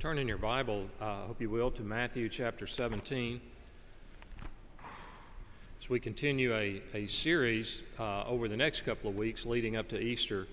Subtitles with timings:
[0.00, 3.38] Turn in your Bible, I uh, hope you will, to Matthew chapter 17.
[5.78, 9.88] As we continue a, a series uh, over the next couple of weeks leading up
[9.90, 10.46] to Easter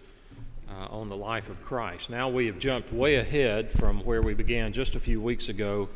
[0.69, 2.09] uh, on the life of Christ.
[2.09, 5.87] Now we have jumped way ahead from where we began just a few weeks ago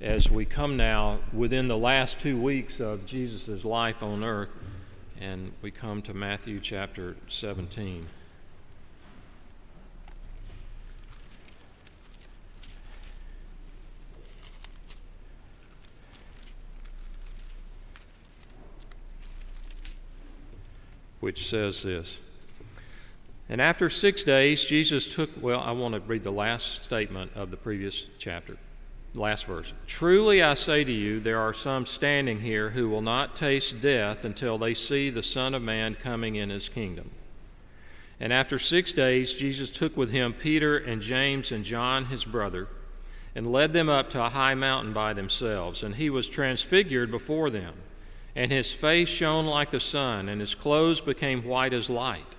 [0.00, 4.48] as we come now within the last two weeks of Jesus' life on earth,
[5.20, 8.06] and we come to Matthew chapter 17.
[21.24, 22.20] Which says this.
[23.48, 27.50] And after six days, Jesus took, well, I want to read the last statement of
[27.50, 28.58] the previous chapter,
[29.14, 29.72] last verse.
[29.86, 34.22] Truly I say to you, there are some standing here who will not taste death
[34.26, 37.10] until they see the Son of Man coming in his kingdom.
[38.20, 42.68] And after six days, Jesus took with him Peter and James and John, his brother,
[43.34, 45.82] and led them up to a high mountain by themselves.
[45.82, 47.76] And he was transfigured before them
[48.36, 52.34] and his face shone like the sun, and his clothes became white as light.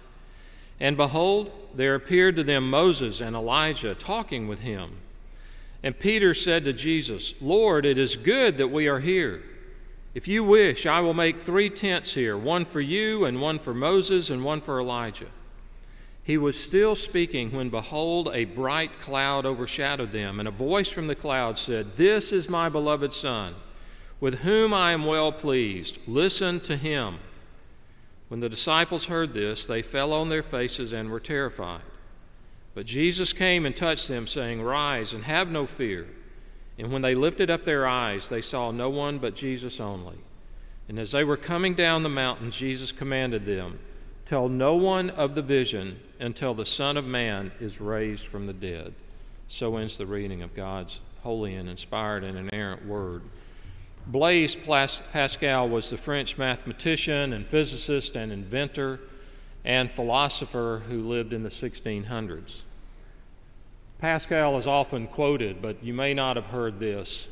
[0.80, 4.98] And behold, there appeared to them Moses and Elijah talking with him.
[5.82, 9.44] And Peter said to Jesus, Lord, it is good that we are here.
[10.14, 13.74] If you wish, I will make three tents here one for you, and one for
[13.74, 15.28] Moses, and one for Elijah.
[16.24, 21.08] He was still speaking when, behold, a bright cloud overshadowed them, and a voice from
[21.08, 23.56] the cloud said, This is my beloved Son
[24.20, 25.98] with whom I am well pleased.
[26.08, 27.20] Listen to him.
[28.28, 31.82] When the disciples heard this, they fell on their faces and were terrified.
[32.74, 36.08] But Jesus came and touched them, saying, Rise and have no fear.
[36.78, 40.18] And when they lifted up their eyes, they saw no one but Jesus only.
[40.90, 43.80] And as they were coming down the mountain, Jesus commanded them,
[44.26, 48.54] Tell no one of the vision until the Son of Man is raised from the
[48.54, 48.94] dead.
[49.48, 53.22] So ends the reading of God's holy and inspired and inerrant word.
[54.08, 59.00] Blaise Pascal was the French mathematician and physicist and inventor
[59.64, 62.64] and philosopher who lived in the 1600s.
[63.98, 67.28] Pascal is often quoted, but you may not have heard this.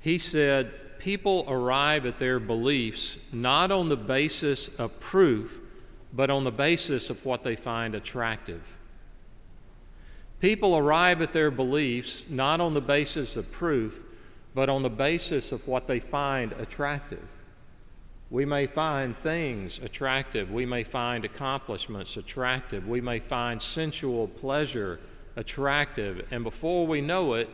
[0.00, 5.60] He said, People arrive at their beliefs not on the basis of proof,
[6.12, 8.62] but on the basis of what they find attractive.
[10.40, 14.00] People arrive at their beliefs not on the basis of proof,
[14.54, 17.26] but on the basis of what they find attractive.
[18.30, 20.50] We may find things attractive.
[20.50, 22.88] We may find accomplishments attractive.
[22.88, 25.00] We may find sensual pleasure
[25.36, 26.26] attractive.
[26.30, 27.48] And before we know it,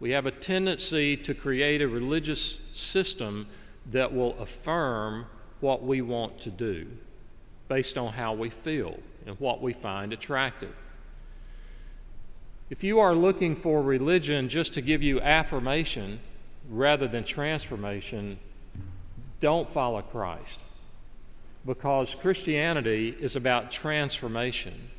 [0.00, 3.46] we have a tendency to create a religious system
[3.92, 5.26] that will affirm
[5.60, 6.86] what we want to do
[7.68, 10.74] based on how we feel and what we find attractive.
[12.70, 16.20] If you are looking for religion just to give you affirmation,
[16.68, 18.38] rather than transformation,
[19.40, 20.62] don't follow Christ.
[21.66, 24.90] Because Christianity is about transformation,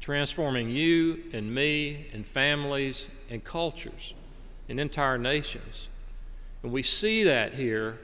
[0.00, 4.14] transforming you and me and families and cultures
[4.68, 5.88] and entire nations.
[6.62, 7.98] And we see that here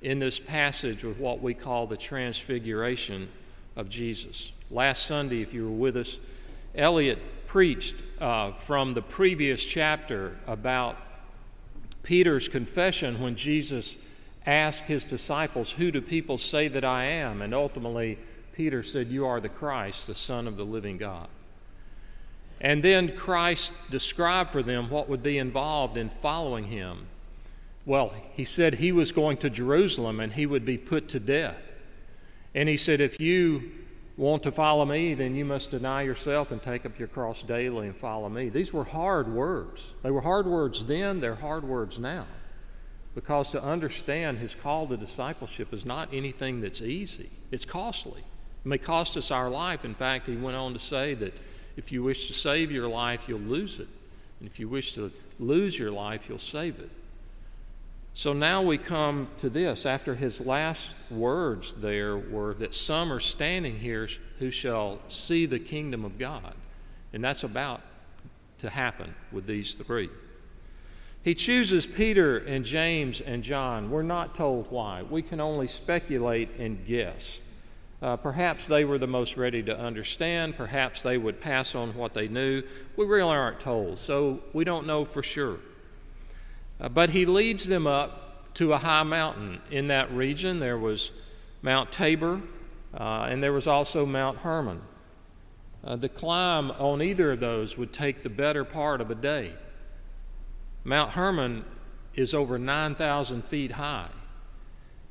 [0.00, 3.28] in this passage with what we call the transfiguration
[3.76, 4.52] of Jesus.
[4.70, 6.18] Last Sunday, if you were with us,
[6.74, 10.96] Elliot preached uh, from the previous chapter about
[12.02, 13.96] Peter's confession when Jesus
[14.46, 17.42] asked his disciples, Who do people say that I am?
[17.42, 18.18] And ultimately,
[18.52, 21.28] Peter said, You are the Christ, the Son of the living God.
[22.60, 27.06] And then Christ described for them what would be involved in following him.
[27.86, 31.72] Well, he said he was going to Jerusalem and he would be put to death.
[32.54, 33.70] And he said, If you
[34.18, 37.86] want to follow me, then you must deny yourself and take up your cross daily
[37.86, 38.48] and follow me.
[38.48, 39.94] These were hard words.
[40.02, 42.26] They were hard words then, they're hard words now.
[43.14, 48.20] Because to understand his call to discipleship is not anything that's easy, it's costly.
[48.20, 49.84] It may cost us our life.
[49.84, 51.34] In fact, he went on to say that
[51.76, 53.88] if you wish to save your life, you'll lose it.
[54.40, 56.90] And if you wish to lose your life, you'll save it.
[58.18, 59.86] So now we come to this.
[59.86, 64.08] After his last words there were that some are standing here
[64.40, 66.54] who shall see the kingdom of God.
[67.12, 67.80] And that's about
[68.58, 70.10] to happen with these three.
[71.22, 73.88] He chooses Peter and James and John.
[73.88, 75.04] We're not told why.
[75.04, 77.40] We can only speculate and guess.
[78.02, 80.56] Uh, perhaps they were the most ready to understand.
[80.56, 82.64] Perhaps they would pass on what they knew.
[82.96, 85.58] We really aren't told, so we don't know for sure.
[86.80, 89.60] Uh, but he leads them up to a high mountain.
[89.70, 91.10] In that region, there was
[91.62, 92.40] Mount Tabor,
[92.94, 94.80] uh, and there was also Mount Hermon.
[95.84, 99.52] Uh, the climb on either of those would take the better part of a day.
[100.84, 101.64] Mount Hermon
[102.14, 104.08] is over 9,000 feet high.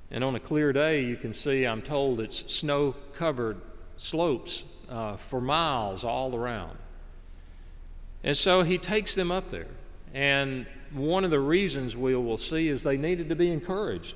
[0.09, 3.61] And on a clear day, you can see, I'm told, it's snow covered
[3.97, 6.77] slopes uh, for miles all around.
[8.23, 9.67] And so he takes them up there.
[10.13, 14.15] And one of the reasons we will see is they needed to be encouraged.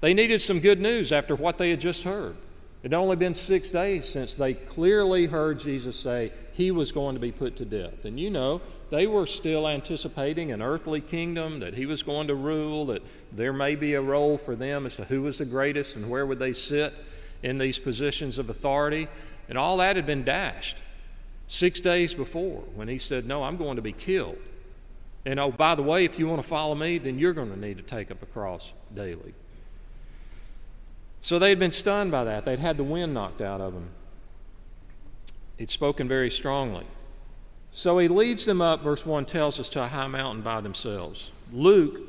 [0.00, 2.36] They needed some good news after what they had just heard.
[2.82, 7.16] It had only been six days since they clearly heard Jesus say he was going
[7.16, 8.04] to be put to death.
[8.04, 12.34] And you know, they were still anticipating an earthly kingdom, that he was going to
[12.36, 13.02] rule, that
[13.32, 16.24] there may be a role for them as to who was the greatest and where
[16.24, 16.94] would they sit
[17.42, 19.08] in these positions of authority.
[19.48, 20.78] And all that had been dashed
[21.48, 24.38] six days before when he said, No, I'm going to be killed.
[25.24, 27.58] And oh, by the way, if you want to follow me, then you're going to
[27.58, 29.34] need to take up a cross daily.
[31.20, 32.44] So they had been stunned by that.
[32.44, 33.90] They'd had the wind knocked out of them.
[35.56, 36.86] He'd spoken very strongly.
[37.70, 41.30] So he leads them up, verse 1 tells us, to a high mountain by themselves.
[41.52, 42.00] Luke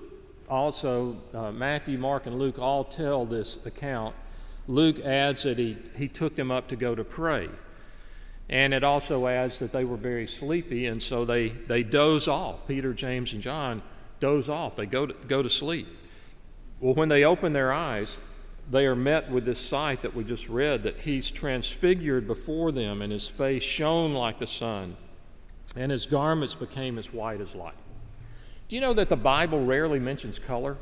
[0.50, 4.16] also, uh, Matthew, Mark, and Luke all tell this account.
[4.68, 7.50] Luke adds that he, he took them up to go to pray.
[8.50, 12.68] And it also adds that they were very sleepy, and so they, they doze off.
[12.68, 13.84] Peter, James, and John
[14.20, 14.76] doze off.
[14.76, 15.88] They go to, go to sleep.
[16.80, 18.18] Well, when they open their eyes,
[18.70, 23.02] they are met with this sight that we just read that he's transfigured before them,
[23.02, 24.98] and his face shone like the sun,
[25.76, 27.76] and his garments became as white as light.
[28.68, 30.78] Do you know that the Bible rarely mentions color?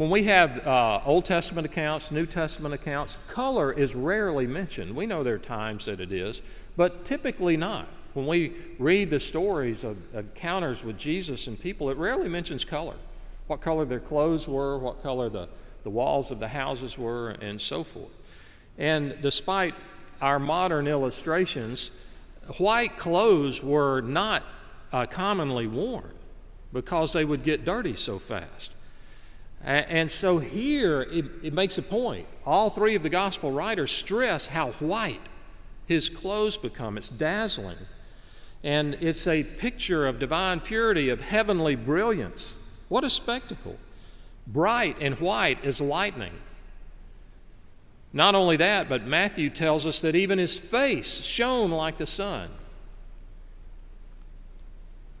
[0.00, 4.96] When we have uh, Old Testament accounts, New Testament accounts, color is rarely mentioned.
[4.96, 6.40] We know there are times that it is,
[6.74, 7.86] but typically not.
[8.14, 12.94] When we read the stories of encounters with Jesus and people, it rarely mentions color
[13.46, 15.50] what color their clothes were, what color the,
[15.82, 18.16] the walls of the houses were, and so forth.
[18.78, 19.74] And despite
[20.22, 21.90] our modern illustrations,
[22.56, 24.44] white clothes were not
[24.94, 26.14] uh, commonly worn
[26.72, 28.70] because they would get dirty so fast.
[29.62, 32.26] And so here it, it, makes a point.
[32.46, 35.28] All three of the gospel writers stress how white
[35.86, 36.96] his clothes become.
[36.96, 37.76] It's dazzling.
[38.64, 42.56] And it's a picture of divine purity, of heavenly brilliance.
[42.88, 43.76] What a spectacle!
[44.46, 46.32] Bright and white as lightning.
[48.12, 52.50] Not only that, but Matthew tells us that even his face shone like the sun.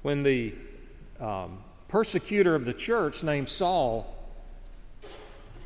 [0.02, 0.54] When the
[1.20, 1.58] um,
[1.88, 4.16] persecutor of the church named Saul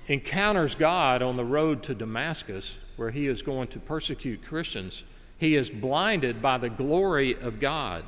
[0.07, 5.03] encounters God on the road to Damascus, where he is going to persecute Christians,
[5.39, 8.05] he is blinded by the glory of God.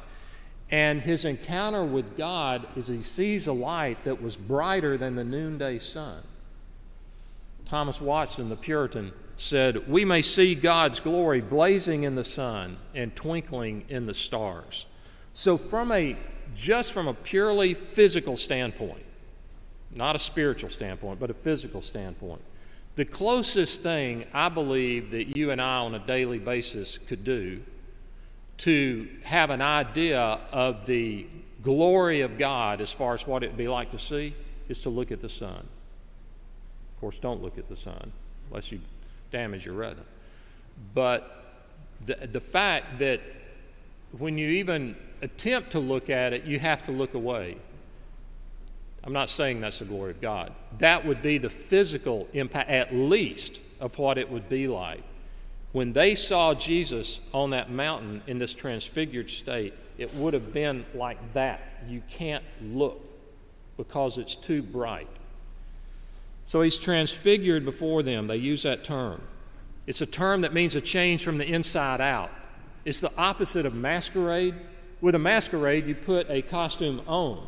[0.70, 5.25] And his encounter with God is he sees a light that was brighter than the
[5.25, 6.22] noonday sun.
[7.66, 13.14] Thomas Watson, the Puritan, said, We may see God's glory blazing in the sun and
[13.14, 14.87] twinkling in the stars.
[15.32, 16.16] So, from a
[16.54, 19.04] just from a purely physical standpoint,
[19.96, 22.43] not a spiritual standpoint, but a physical standpoint,
[22.96, 27.62] the closest thing I believe that you and I on a daily basis could do
[28.58, 30.20] to have an idea
[30.50, 31.26] of the
[31.62, 34.34] glory of God as far as what it'd be like to see
[34.69, 35.66] is to look at the sun.
[36.94, 38.12] Of course, don't look at the sun
[38.49, 38.81] unless you
[39.31, 40.04] damage your retina.
[40.94, 41.44] But
[42.04, 43.20] the, the fact that
[44.16, 47.56] when you even attempt to look at it, you have to look away.
[49.06, 50.52] I'm not saying that's the glory of God.
[50.78, 55.02] That would be the physical impact, at least, of what it would be like
[55.76, 60.86] when they saw Jesus on that mountain in this transfigured state, it would have been
[60.94, 61.60] like that.
[61.86, 63.04] You can't look
[63.76, 65.06] because it's too bright.
[66.46, 68.26] So he's transfigured before them.
[68.26, 69.20] They use that term.
[69.86, 72.30] It's a term that means a change from the inside out.
[72.86, 74.54] It's the opposite of masquerade.
[75.02, 77.46] With a masquerade, you put a costume on.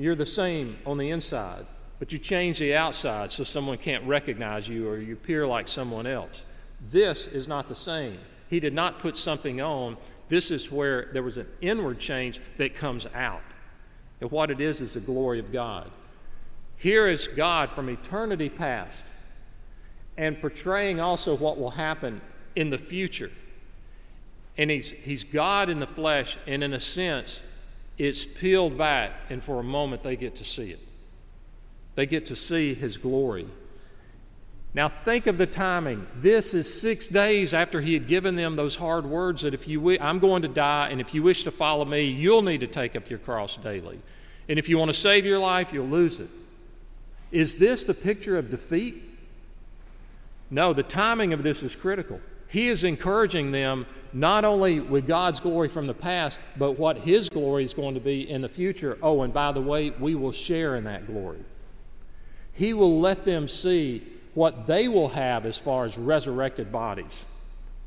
[0.00, 1.66] You're the same on the inside,
[1.98, 6.06] but you change the outside so someone can't recognize you or you appear like someone
[6.06, 6.46] else.
[6.80, 8.18] This is not the same.
[8.48, 9.98] He did not put something on.
[10.28, 13.42] This is where there was an inward change that comes out.
[14.22, 15.90] And what it is is the glory of God.
[16.76, 19.06] Here is God from eternity past
[20.16, 22.22] and portraying also what will happen
[22.56, 23.30] in the future.
[24.56, 27.40] And he's, he's God in the flesh, and in a sense,
[28.00, 30.80] it's peeled back, and for a moment they get to see it.
[31.96, 33.46] They get to see his glory.
[34.72, 36.06] Now, think of the timing.
[36.16, 39.98] This is six days after he had given them those hard words that if you,
[39.98, 42.96] I'm going to die, and if you wish to follow me, you'll need to take
[42.96, 44.00] up your cross daily.
[44.48, 46.30] And if you want to save your life, you'll lose it.
[47.30, 48.94] Is this the picture of defeat?
[50.50, 52.18] No, the timing of this is critical.
[52.50, 57.28] He is encouraging them not only with God's glory from the past, but what His
[57.28, 58.98] glory is going to be in the future.
[59.02, 61.38] Oh, and by the way, we will share in that glory.
[62.52, 64.02] He will let them see
[64.34, 67.24] what they will have as far as resurrected bodies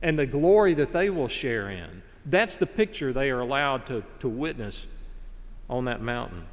[0.01, 2.03] and the glory that they will share in.
[2.25, 4.88] That's the picture they are allowed to, to witness
[5.70, 6.46] on that mountain.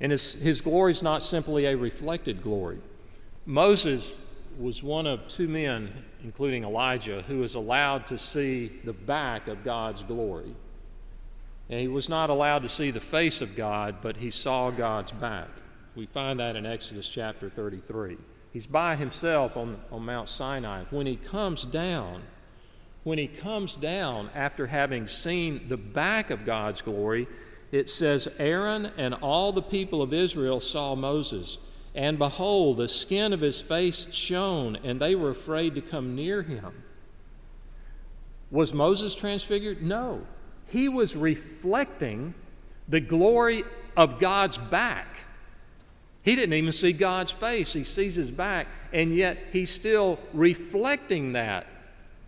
[0.00, 2.78] And his, his glory is not simply a reflected glory.
[3.46, 4.16] Moses
[4.58, 9.64] was one of two men, including Elijah, who was allowed to see the back of
[9.64, 10.54] God's glory.
[11.68, 15.12] And he was not allowed to see the face of God, but he saw God's
[15.12, 15.48] back.
[15.94, 18.16] We find that in Exodus chapter 33.
[18.52, 20.84] He's by himself on, on Mount Sinai.
[20.90, 22.22] When he comes down,
[23.02, 27.26] when he comes down after having seen the back of God's glory,
[27.72, 31.58] it says, Aaron and all the people of Israel saw Moses
[31.94, 36.42] and behold, the skin of his face shone, and they were afraid to come near
[36.42, 36.82] him.
[38.50, 39.80] Was Moses transfigured?
[39.80, 40.26] No.
[40.66, 42.34] He was reflecting
[42.88, 43.64] the glory
[43.96, 45.06] of God's back.
[46.22, 51.34] He didn't even see God's face, he sees his back, and yet he's still reflecting
[51.34, 51.66] that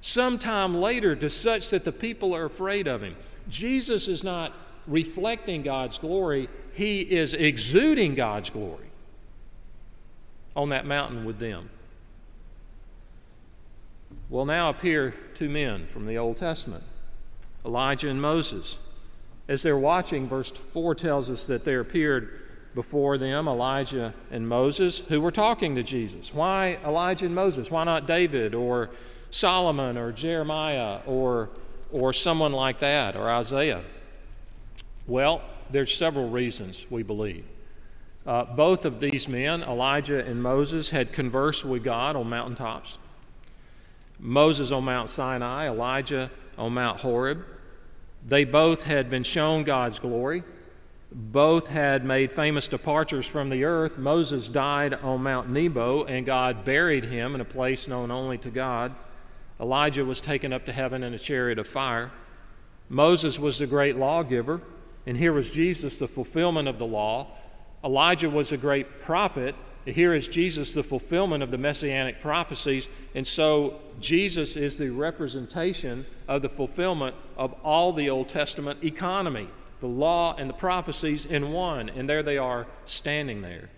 [0.01, 3.17] sometime later to such that the people are afraid of him.
[3.49, 4.53] Jesus is not
[4.87, 8.86] reflecting God's glory, he is exuding God's glory
[10.57, 11.71] on that mountain with them.
[14.29, 16.83] Well, now appear two men from the Old Testament
[17.65, 18.79] Elijah and Moses.
[19.49, 22.41] As they're watching, verse 4 tells us that there appeared
[22.75, 26.35] before them Elijah and Moses who were talking to Jesus.
[26.35, 27.71] Why Elijah and Moses?
[27.71, 28.91] Why not David or
[29.31, 31.51] Solomon or Jeremiah or,
[31.93, 33.85] or someone like that or Isaiah?
[35.07, 37.45] Well, there's several reasons we believe.
[38.27, 42.99] Uh, both of these men, Elijah and Moses, had conversed with God on mountaintops.
[44.19, 47.45] Moses on Mount Sinai, Elijah on Mount Horeb.
[48.27, 50.43] They both had been shown God's glory.
[51.13, 53.97] Both had made famous departures from the earth.
[53.97, 58.51] Moses died on Mount Nebo, and God buried him in a place known only to
[58.51, 58.93] God.
[59.61, 62.11] Elijah was taken up to heaven in a chariot of fire.
[62.89, 64.61] Moses was the great lawgiver,
[65.07, 67.29] and here was Jesus, the fulfillment of the law.
[67.87, 69.55] Elijah was a great prophet.
[69.85, 72.89] Here is Jesus, the fulfillment of the messianic prophecies.
[73.15, 79.49] And so Jesus is the representation of the fulfillment of all the Old Testament economy,
[79.81, 81.89] the law and the prophecies in one.
[81.89, 83.71] And there they are standing there.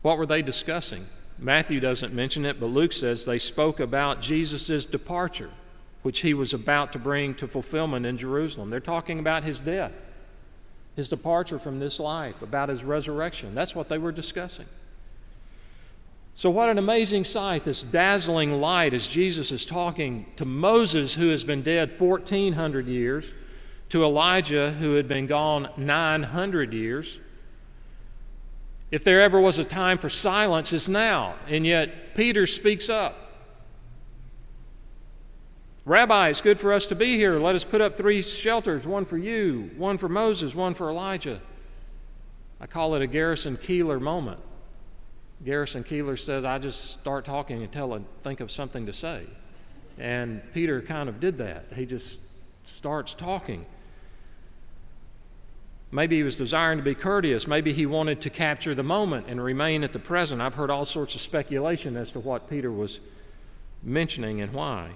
[0.00, 1.06] What were they discussing?
[1.38, 5.50] Matthew doesn't mention it, but Luke says they spoke about Jesus' departure,
[6.02, 8.70] which he was about to bring to fulfillment in Jerusalem.
[8.70, 9.92] They're talking about his death
[10.96, 13.54] his departure from this life, about his resurrection.
[13.54, 14.66] That's what they were discussing.
[16.36, 21.28] So, what an amazing sight, this dazzling light as Jesus is talking to Moses, who
[21.28, 23.34] has been dead 1,400 years,
[23.90, 27.18] to Elijah, who had been gone 900 years.
[28.90, 31.36] If there ever was a time for silence, it's now.
[31.48, 33.23] And yet, Peter speaks up.
[35.86, 37.38] Rabbi, it's good for us to be here.
[37.38, 41.42] Let us put up three shelters one for you, one for Moses, one for Elijah.
[42.58, 44.40] I call it a Garrison Keillor moment.
[45.44, 49.24] Garrison Keillor says, I just start talking until I think of something to say.
[49.98, 51.66] And Peter kind of did that.
[51.76, 52.18] He just
[52.78, 53.66] starts talking.
[55.92, 57.46] Maybe he was desiring to be courteous.
[57.46, 60.40] Maybe he wanted to capture the moment and remain at the present.
[60.40, 63.00] I've heard all sorts of speculation as to what Peter was
[63.82, 64.92] mentioning and why.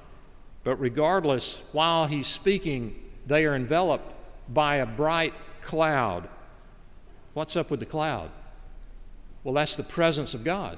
[0.69, 2.95] But regardless, while he's speaking,
[3.27, 4.13] they are enveloped
[4.53, 5.33] by a bright
[5.63, 6.29] cloud.
[7.33, 8.31] What's up with the cloud?
[9.43, 10.77] Well, that's the presence of God.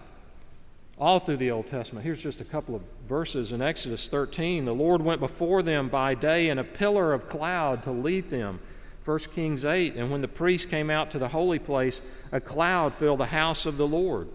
[0.97, 2.05] All through the Old Testament.
[2.05, 4.65] Here's just a couple of verses in Exodus 13.
[4.65, 8.61] The Lord went before them by day in a pillar of cloud to lead them.
[9.05, 9.97] 1 Kings 8.
[9.97, 13.67] And when the priest came out to the holy place, a cloud filled the house
[13.67, 14.29] of the Lord.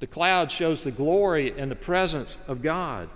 [0.00, 3.10] The cloud shows the glory and the presence of God.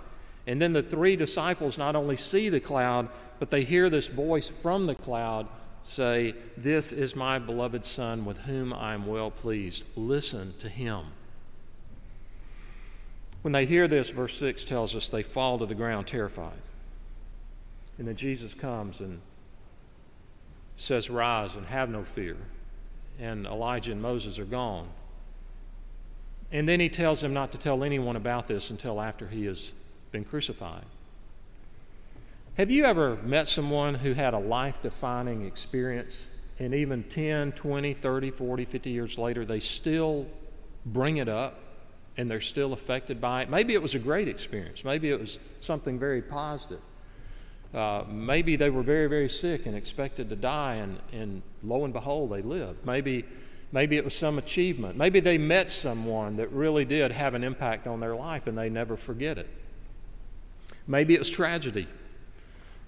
[0.47, 4.49] And then the three disciples not only see the cloud, but they hear this voice
[4.49, 5.47] from the cloud
[5.83, 9.83] say, This is my beloved Son with whom I am well pleased.
[9.95, 11.05] Listen to him.
[13.41, 16.61] When they hear this, verse 6 tells us they fall to the ground terrified.
[17.97, 19.21] And then Jesus comes and
[20.75, 22.37] says, Rise and have no fear.
[23.19, 24.89] And Elijah and Moses are gone.
[26.51, 29.71] And then he tells them not to tell anyone about this until after he is
[30.11, 30.85] been crucified.
[32.57, 36.27] Have you ever met someone who had a life defining experience
[36.59, 40.27] and even 10, 20, 30, 40, 50 years later, they still
[40.85, 41.59] bring it up
[42.17, 43.49] and they're still affected by it.
[43.49, 44.83] Maybe it was a great experience.
[44.83, 46.81] Maybe it was something very positive.
[47.73, 51.93] Uh, maybe they were very, very sick and expected to die, and, and lo and
[51.93, 52.85] behold, they lived.
[52.85, 53.25] Maybe,
[53.71, 54.97] maybe it was some achievement.
[54.97, 58.69] Maybe they met someone that really did have an impact on their life and they
[58.69, 59.47] never forget it.
[60.91, 61.87] Maybe it was tragedy.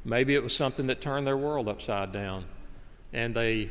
[0.03, 2.43] Maybe it was something that turned their world upside down
[3.13, 3.69] and they,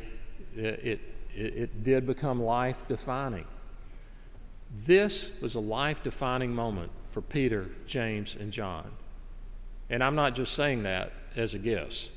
[0.55, 0.99] it, it,
[1.35, 3.45] it did become life defining.
[4.87, 8.89] This was a life defining moment for Peter, James, and John.
[9.91, 12.09] And I'm not just saying that as a guess.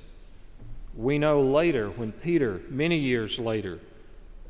[0.94, 3.78] We know later, when Peter, many years later,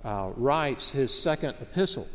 [0.05, 2.07] uh, writes his second epistle,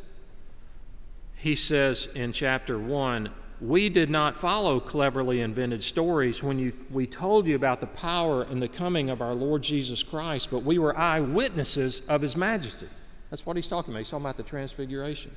[1.36, 3.31] he says in chapter 1
[3.62, 8.41] We did not follow cleverly invented stories when you, we told you about the power
[8.41, 12.88] and the coming of our Lord Jesus Christ, but we were eyewitnesses of his majesty.
[13.30, 14.00] That's what he's talking about.
[14.00, 15.36] He's talking about the transfiguration.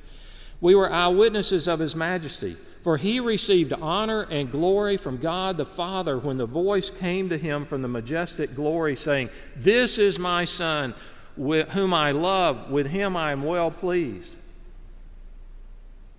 [0.59, 5.65] We were eyewitnesses of his majesty, for he received honor and glory from God the
[5.65, 10.45] Father when the voice came to him from the majestic glory, saying, This is my
[10.45, 10.95] Son,
[11.35, 14.37] whom I love, with him I am well pleased.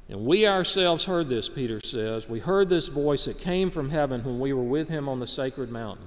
[0.09, 2.29] And we ourselves heard this, Peter says.
[2.29, 5.27] We heard this voice that came from heaven when we were with him on the
[5.27, 6.07] sacred mountain.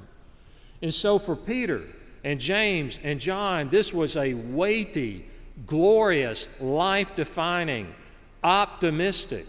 [0.82, 1.82] And so for Peter
[2.24, 5.26] and James and John, this was a weighty,
[5.68, 7.94] glorious, life defining,
[8.42, 9.46] optimistic,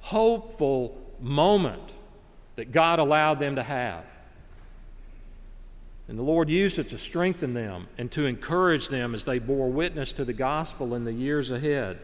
[0.00, 1.92] hopeful moment
[2.56, 4.04] that God allowed them to have.
[6.08, 9.70] And the Lord used it to strengthen them and to encourage them as they bore
[9.70, 12.00] witness to the gospel in the years ahead.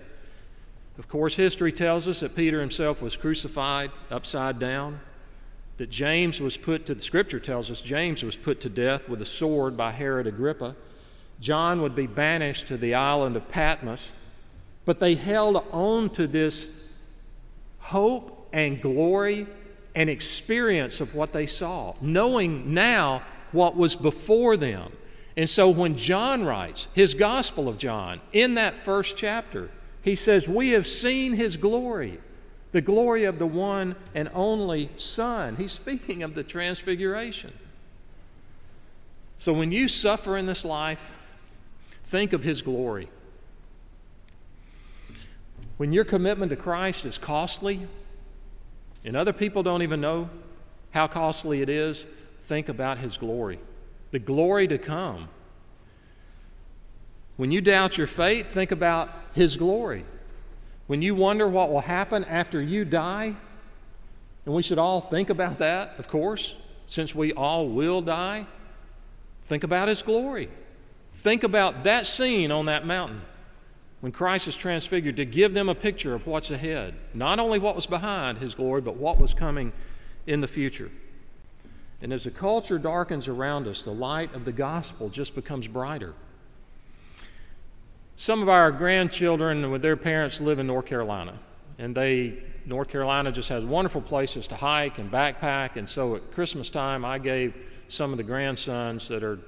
[0.99, 5.01] Of course, history tells us that Peter himself was crucified upside down,
[5.77, 9.23] that James was put to, the scripture tells us James was put to death with
[9.23, 10.75] a sword by Herod Agrippa.
[11.41, 14.13] John would be banished to the island of Patmos.
[14.85, 16.69] But they held on to this
[17.79, 19.47] hope and glory
[19.95, 24.93] and experience of what they saw, knowing now what was before them.
[25.37, 29.71] And so when John writes his Gospel of John, in that first chapter,
[30.09, 32.19] he says, We have seen his glory,
[32.73, 35.57] the glory of the one and only Son.
[35.57, 37.53] He's speaking of the transfiguration.
[39.37, 41.11] So when you suffer in this life,
[42.07, 43.11] think of his glory.
[45.77, 47.87] When your commitment to Christ is costly,
[49.05, 50.31] and other people don't even know
[50.91, 52.05] how costly it is,
[52.47, 53.61] think about His glory,
[54.11, 55.29] the glory to come.
[57.39, 60.05] When you doubt your faith, think about His glory.
[60.89, 63.37] When you wonder what will happen after you die,
[64.45, 66.57] and we should all think about that, of course,
[66.89, 68.45] since we all will die,
[69.47, 70.51] think about His glory.
[71.15, 73.23] Think about that scene on that mountain
[74.01, 76.95] when Christ is transfigured to give them a picture of what's ahead.
[77.15, 79.73] Not only what was behind his glory, but what was coming
[80.27, 80.91] in the future.
[82.01, 86.15] And as the culture darkens around us, the light of the gospel just becomes brighter.
[88.21, 91.39] Some of our grandchildren with their parents live in North Carolina,
[91.79, 96.33] and they North Carolina just has wonderful places to hike and backpack, and so at
[96.33, 97.55] Christmas time I gave
[97.87, 99.39] some of the grandsons that are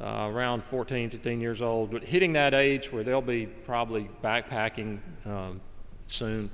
[0.00, 5.00] uh, around 14, 15 years old, but hitting that age where they'll be probably backpacking
[5.26, 5.60] um,
[6.06, 6.48] soon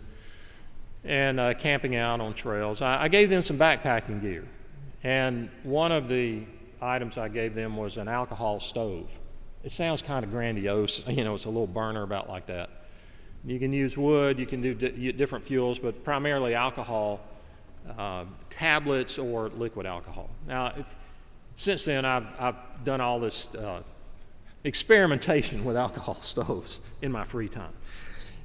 [1.04, 2.80] and uh, camping out on trails.
[2.80, 4.48] I, I, gave them some backpacking gear,
[5.04, 6.42] and one of the
[6.80, 9.10] items I gave them was an alcohol stove.
[9.62, 12.70] It sounds kind of grandiose, you know, it's a little burner about like that.
[13.44, 17.20] You can use wood, you can do di- different fuels, but primarily alcohol,
[17.98, 20.28] uh, tablets, or liquid alcohol.
[20.46, 20.86] Now, if,
[21.56, 23.82] since then, I've, I've done all this uh,
[24.64, 27.72] experimentation with alcohol stoves in my free time.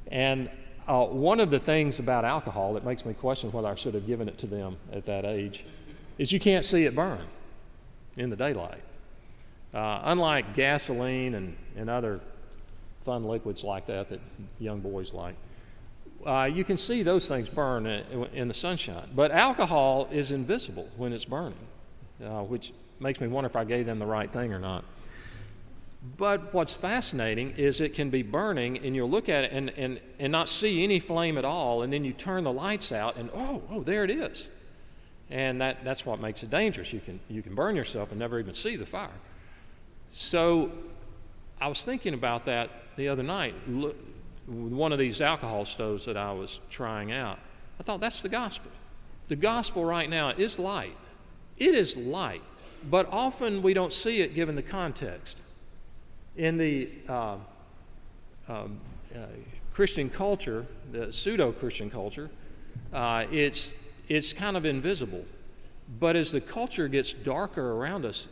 [0.08, 0.50] And
[0.88, 4.06] uh, one of the things about alcohol that makes me question whether I should have
[4.06, 5.66] given it to them at that age
[6.18, 7.26] is you can't see it burn
[8.16, 8.82] in the daylight.
[9.76, 12.22] Uh, unlike gasoline and, and other
[13.04, 14.22] fun liquids like that that
[14.58, 15.36] young boys like,
[16.26, 19.10] uh, you can see those things burn in, in, the sunshine.
[19.14, 21.60] But alcohol is invisible when it's burning,
[22.24, 24.86] uh, which makes me wonder if I gave them the right thing or not.
[26.18, 30.00] But what's fascinating is it can be burning, and you'll look at it and, and,
[30.20, 33.30] and not see any flame at all, and then you turn the lights out, and
[33.36, 34.50] oh, oh, there it is.
[35.30, 36.94] And that, that's what makes it dangerous.
[36.94, 39.10] You can, you can burn yourself and never even see the fire.
[40.16, 40.72] So
[41.62, 43.96] I was thinking about that the other night with
[44.48, 47.38] one of these alcohol stoves that I was trying out.
[47.80, 48.72] I thought that's the gospel.
[49.28, 50.96] The gospel right now is light.
[51.58, 52.42] It is light
[52.90, 55.42] but often we don't see it given the context.
[56.38, 57.38] In the uh,
[58.48, 58.68] uh,
[59.74, 62.30] Christian culture, the pseudo Christian culture,
[62.94, 63.74] uh, it's,
[64.08, 65.26] it's kind of invisible.
[66.00, 68.28] But as the culture gets darker around us,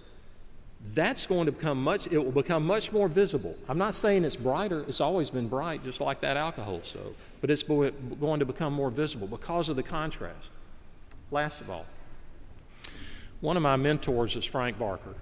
[0.91, 3.56] that's going to become much, it will become much more visible.
[3.69, 7.50] I'm not saying it's brighter, it's always been bright, just like that alcohol stove, but
[7.50, 10.52] it's going to become more visible because of the contrast.
[11.32, 11.86] Last of all,
[13.41, 15.15] one of my mentors is Frank Barker.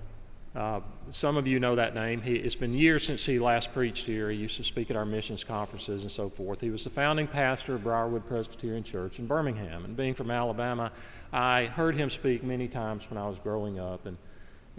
[0.53, 2.21] Uh, some of you know that name.
[2.21, 4.29] He, it's been years since he last preached here.
[4.29, 6.59] He used to speak at our missions conferences and so forth.
[6.59, 9.85] He was the founding pastor of Briarwood Presbyterian Church in Birmingham.
[9.85, 10.91] And being from Alabama,
[11.31, 14.05] I heard him speak many times when I was growing up.
[14.05, 14.17] And,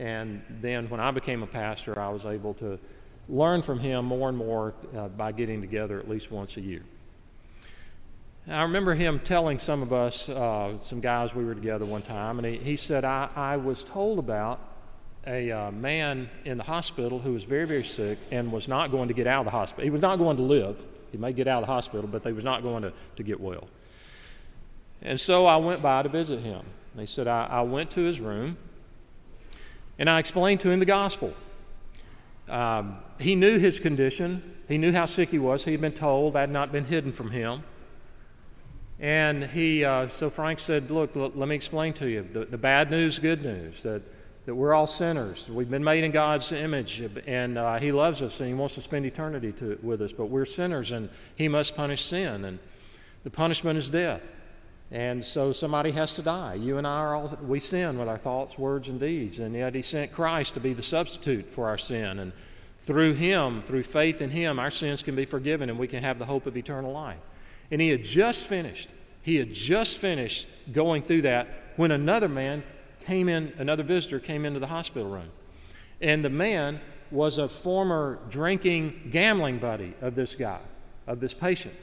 [0.02, 2.76] and then when I became a pastor, I was able to
[3.28, 6.82] learn from him more and more uh, by getting together at least once a year.
[8.48, 12.40] I remember him telling some of us, uh, some guys we were together one time,
[12.40, 14.58] and he, he said, I, I was told about
[15.24, 19.06] a uh, man in the hospital who was very, very sick and was not going
[19.06, 19.84] to get out of the hospital.
[19.84, 20.82] He was not going to live.
[21.12, 23.40] He may get out of the hospital, but he was not going to, to get
[23.40, 23.68] well.
[25.00, 26.64] And so I went by to visit him.
[26.96, 28.56] They said, I, I went to his room
[29.98, 31.34] and I explained to him the gospel.
[32.48, 35.64] Um, he knew his condition, he knew how sick he was.
[35.64, 37.62] He had been told, that had not been hidden from him.
[38.98, 42.58] And he, uh, so Frank said, Look, l- let me explain to you the, the
[42.58, 44.02] bad news, good news, that
[44.44, 45.48] that we're all sinners.
[45.48, 48.80] We've been made in God's image, and uh, He loves us and He wants to
[48.80, 50.12] spend eternity to, with us.
[50.12, 52.58] But we're sinners, and He must punish sin, and
[53.22, 54.22] the punishment is death.
[54.92, 56.54] And so somebody has to die.
[56.54, 59.38] You and I are all, we sin with our thoughts, words, and deeds.
[59.38, 62.18] And yet He sent Christ to be the substitute for our sin.
[62.18, 62.32] And
[62.80, 66.18] through Him, through faith in Him, our sins can be forgiven and we can have
[66.18, 67.20] the hope of eternal life.
[67.70, 68.90] And He had just finished,
[69.22, 72.62] He had just finished going through that when another man
[73.00, 75.30] came in, another visitor came into the hospital room.
[76.02, 80.60] And the man was a former drinking, gambling buddy of this guy,
[81.06, 81.74] of this patient.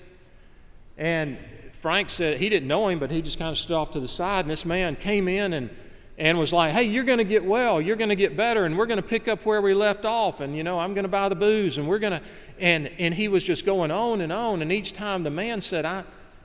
[0.96, 1.40] And
[1.82, 4.08] Frank said he didn't know him, but he just kind of stood off to the
[4.08, 4.42] side.
[4.42, 5.70] And this man came in and,
[6.18, 7.80] and was like, Hey, you're going to get well.
[7.80, 8.66] You're going to get better.
[8.66, 10.42] And we're going to pick up where we left off.
[10.42, 11.78] And, you know, I'm going to buy the booze.
[11.78, 12.22] And we're going to.
[12.60, 14.62] And, and he was just going on and on.
[14.62, 16.04] And each time the man said, I,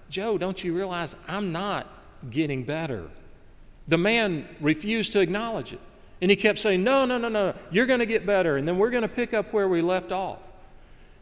[0.08, 1.88] Joe, don't you realize I'm not
[2.30, 3.10] getting better?
[3.88, 5.80] The man refused to acknowledge it.
[6.20, 8.56] And he kept saying, No, no, no, no, you're going to get better.
[8.56, 10.38] And then we're going to pick up where we left off.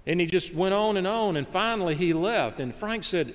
[0.06, 1.36] And he just went on and on.
[1.36, 2.60] And finally, he left.
[2.60, 3.34] And Frank said,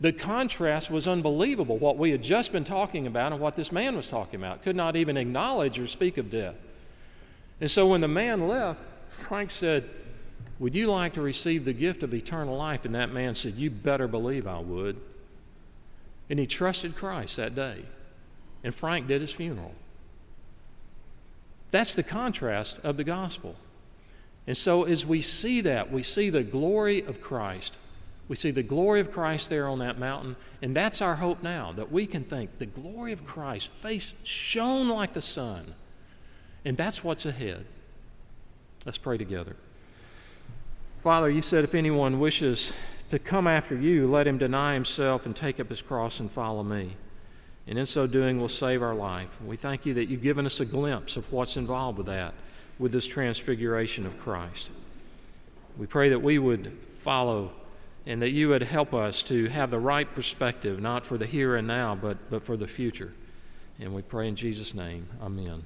[0.00, 1.78] The contrast was unbelievable.
[1.78, 4.76] What we had just been talking about and what this man was talking about could
[4.76, 6.56] not even acknowledge or speak of death.
[7.60, 9.88] And so when the man left, Frank said,
[10.58, 12.84] Would you like to receive the gift of eternal life?
[12.84, 15.00] And that man said, You better believe I would.
[16.28, 17.84] And he trusted Christ that day
[18.66, 19.76] and Frank did his funeral.
[21.70, 23.54] That's the contrast of the gospel.
[24.48, 27.78] And so, as we see that, we see the glory of Christ.
[28.28, 31.72] We see the glory of Christ there on that mountain, and that's our hope now
[31.72, 35.74] that we can think the glory of Christ, face shone like the sun,
[36.64, 37.66] and that's what's ahead.
[38.84, 39.56] Let's pray together.
[40.98, 42.72] Father, you said if anyone wishes
[43.10, 46.64] to come after you, let him deny himself and take up his cross and follow
[46.64, 46.96] me
[47.66, 49.28] and in so doing will save our life.
[49.44, 52.34] We thank you that you've given us a glimpse of what's involved with that,
[52.78, 54.70] with this transfiguration of Christ.
[55.76, 57.52] We pray that we would follow
[58.06, 61.56] and that you would help us to have the right perspective, not for the here
[61.56, 63.12] and now, but, but for the future.
[63.80, 65.08] And we pray in Jesus' name.
[65.20, 65.64] Amen.